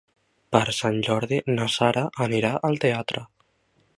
Per 0.55 0.61
Sant 0.77 0.97
Jordi 1.07 1.39
na 1.59 1.69
Sara 1.75 2.05
anirà 2.27 2.51
al 2.71 2.83
teatre. 2.87 3.27